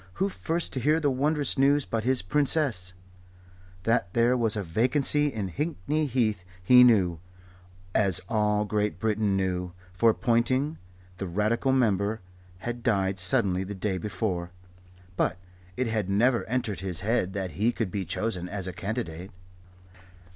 Who 0.13 0.29
first 0.29 0.73
to 0.73 0.79
hear 0.79 0.99
the 0.99 1.11
wondrous 1.11 1.59
news 1.59 1.85
but 1.85 2.05
his 2.05 2.23
Princess? 2.23 2.93
That 3.83 4.11
there 4.15 4.35
was 4.35 4.55
a 4.55 4.63
vacancy 4.63 5.27
in 5.27 5.49
Hickney 5.51 6.07
Heath 6.09 6.43
he 6.63 6.83
knew, 6.83 7.19
as 7.93 8.19
all 8.27 8.65
Great 8.65 8.97
Britain 8.97 9.37
knew; 9.37 9.73
for 9.93 10.11
Ponting, 10.15 10.79
the 11.17 11.27
Radical 11.27 11.71
Member, 11.71 12.19
had 12.65 12.81
died 12.81 13.19
suddenly 13.19 13.63
the 13.63 13.75
day 13.75 13.99
before. 13.99 14.49
But 15.17 15.37
it 15.77 15.85
had 15.85 16.09
never 16.09 16.45
entered 16.45 16.79
his 16.79 17.01
head 17.01 17.33
that 17.33 17.51
he 17.51 17.71
could 17.71 17.91
be 17.91 18.03
chosen 18.03 18.49
as 18.49 18.65
a 18.65 18.73
candidate. 18.73 19.29